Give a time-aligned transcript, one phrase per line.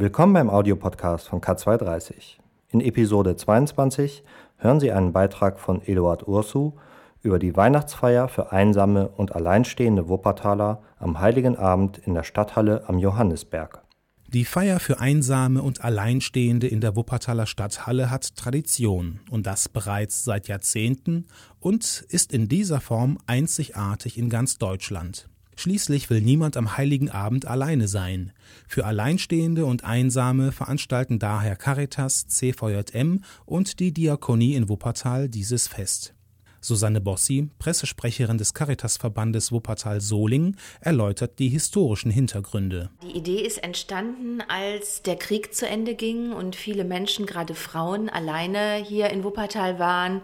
[0.00, 2.38] Willkommen beim Audiopodcast von K230.
[2.70, 4.24] In Episode 22
[4.56, 6.72] hören Sie einen Beitrag von Eduard Ursu
[7.20, 12.98] über die Weihnachtsfeier für einsame und alleinstehende Wuppertaler am Heiligen Abend in der Stadthalle am
[12.98, 13.82] Johannisberg.
[14.28, 20.24] Die Feier für Einsame und Alleinstehende in der Wuppertaler Stadthalle hat Tradition und das bereits
[20.24, 21.26] seit Jahrzehnten
[21.58, 25.28] und ist in dieser Form einzigartig in ganz Deutschland.
[25.60, 28.32] Schließlich will niemand am heiligen Abend alleine sein.
[28.66, 36.14] Für Alleinstehende und Einsame veranstalten daher Caritas, CVJM und die Diakonie in Wuppertal dieses Fest.
[36.60, 42.90] Susanne Bossi, Pressesprecherin des Caritasverbandes Wuppertal-Solingen, erläutert die historischen Hintergründe.
[43.02, 48.10] Die Idee ist entstanden, als der Krieg zu Ende ging und viele Menschen, gerade Frauen,
[48.10, 50.20] alleine hier in Wuppertal waren,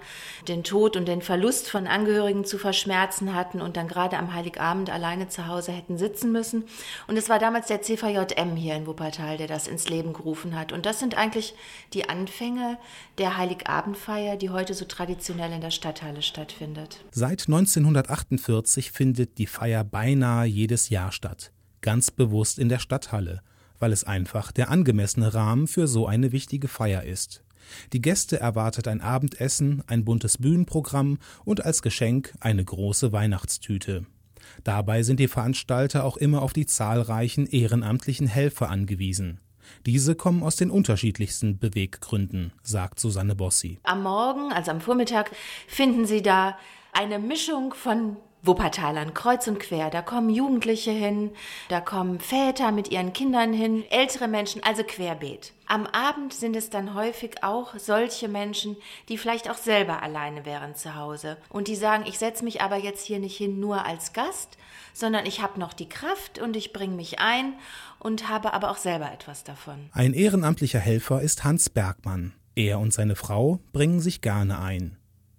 [0.47, 4.91] den Tod und den Verlust von Angehörigen zu verschmerzen hatten und dann gerade am Heiligabend
[4.91, 6.65] alleine zu Hause hätten sitzen müssen.
[7.07, 10.73] Und es war damals der CVJM hier in Wuppertal, der das ins Leben gerufen hat.
[10.73, 11.55] Und das sind eigentlich
[11.95, 12.79] die Anfänge
[13.17, 17.05] der Heiligabendfeier, die heute so traditionell in der Stadthalle stattfindet.
[17.11, 23.43] Seit 1948 findet die Feier beinahe jedes Jahr statt, ganz bewusst in der Stadthalle,
[23.79, 27.43] weil es einfach der angemessene Rahmen für so eine wichtige Feier ist.
[27.93, 34.07] Die Gäste erwartet ein Abendessen, ein buntes Bühnenprogramm und als Geschenk eine große Weihnachtstüte.
[34.65, 39.41] Dabei sind die Veranstalter auch immer auf die zahlreichen ehrenamtlichen Helfer angewiesen.
[39.85, 43.79] Diese kommen aus den unterschiedlichsten Beweggründen, sagt Susanne Bossi.
[43.83, 45.31] Am Morgen, also am Vormittag,
[45.67, 46.59] finden Sie da
[46.93, 48.17] eine Mischung von
[48.47, 49.91] Wuppertalern, kreuz und quer.
[49.91, 51.33] Da kommen Jugendliche hin,
[51.69, 55.53] da kommen Väter mit ihren Kindern hin, ältere Menschen, also querbeet.
[55.67, 58.77] Am Abend sind es dann häufig auch solche Menschen,
[59.09, 62.77] die vielleicht auch selber alleine wären zu Hause und die sagen, ich setze mich aber
[62.77, 64.59] jetzt hier nicht hin nur als Gast,
[64.93, 67.55] sondern ich habe noch die Kraft und ich bringe mich ein
[67.99, 69.91] und habe aber auch selber etwas davon.
[69.93, 72.33] Ein ehrenamtlicher Helfer ist Hans Bergmann.
[72.55, 74.97] Er und seine Frau bringen sich gerne ein.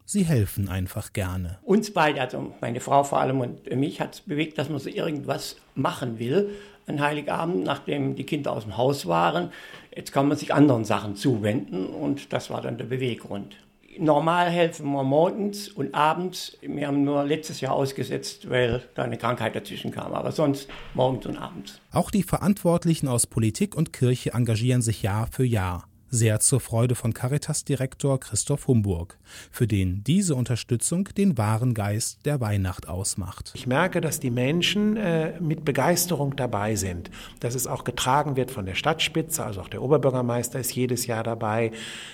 [0.10, 1.60] Sie helfen einfach gerne.
[1.64, 4.88] Uns beide, also meine Frau vor allem und mich, hat es bewegt, dass man so
[4.88, 6.52] irgendwas machen will.
[6.88, 9.52] An Heiligabend, nachdem die Kinder aus dem Haus waren.
[9.94, 13.58] Jetzt kann man sich anderen Sachen zuwenden und das war dann der Beweggrund.
[14.00, 16.58] Normal helfen wir morgens und abends.
[16.62, 20.14] Wir haben nur letztes Jahr ausgesetzt, weil da eine Krankheit dazwischen kam.
[20.14, 21.82] Aber sonst morgens und abends.
[21.92, 26.96] Auch die Verantwortlichen aus Politik und Kirche engagieren sich Jahr für Jahr sehr zur Freude
[26.96, 29.18] von Caritas-Direktor Christoph Humburg,
[29.52, 33.52] für den diese Unterstützung den wahren Geist der Weihnacht ausmacht.
[33.56, 37.10] Ich merke, dass die Menschen äh, mit Begeisterung dabei sind,
[37.40, 41.24] dass es auch getragen wird von der Stadtspitze, also auch der Oberbürgermeister ist jedes Jahr
[41.24, 41.72] dabei,